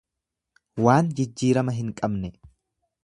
Waan 0.85 1.11
jijjirama 1.19 1.77
hin 1.81 1.93
qabne. 2.01 2.33